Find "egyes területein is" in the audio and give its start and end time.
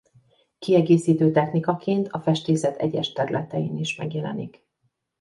2.77-3.95